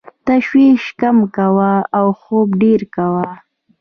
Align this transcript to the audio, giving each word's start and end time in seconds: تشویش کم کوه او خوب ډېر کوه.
تشویش 0.27 0.83
کم 1.01 1.17
کوه 1.35 1.71
او 1.97 2.07
خوب 2.21 2.47
ډېر 2.61 2.81
کوه. 2.95 3.25